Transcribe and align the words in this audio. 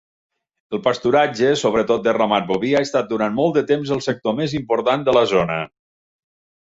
El 0.75 0.79
pasturatge, 0.87 1.51
sobretot 1.63 2.07
de 2.07 2.15
ramat 2.17 2.47
boví, 2.53 2.71
ha 2.79 2.83
estat 2.87 3.11
durant 3.11 3.37
molt 3.41 3.59
de 3.59 3.63
temps 3.73 3.93
el 3.97 4.03
sector 4.07 4.39
més 4.41 4.57
important 4.61 5.09
de 5.11 5.15
la 5.19 5.25
zona. 5.37 5.63